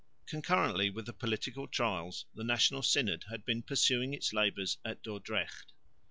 [0.25, 5.73] Concurrently with the political trials the National Synod had been pursuing its labours at Dordrecht.